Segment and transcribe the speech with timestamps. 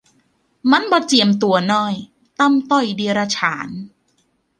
[0.71, 1.95] มันบ่เจียมตัวน้อย
[2.39, 3.69] ต่ำต้อยเดียรฉาน